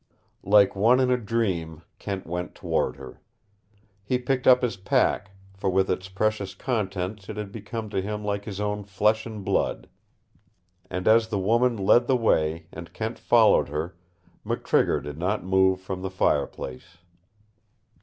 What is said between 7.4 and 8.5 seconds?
become to him like